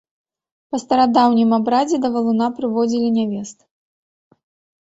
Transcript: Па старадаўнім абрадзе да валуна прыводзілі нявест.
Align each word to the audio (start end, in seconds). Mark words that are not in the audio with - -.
Па 0.71 0.77
старадаўнім 0.83 1.49
абрадзе 1.57 1.97
да 2.05 2.09
валуна 2.15 2.47
прыводзілі 2.61 3.15
нявест. 3.19 3.63